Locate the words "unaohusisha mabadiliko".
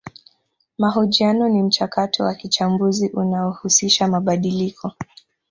3.09-4.91